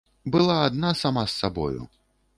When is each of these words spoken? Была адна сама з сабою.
Была 0.35 0.55
адна 0.69 0.89
сама 1.03 1.23
з 1.35 1.45
сабою. 1.45 1.81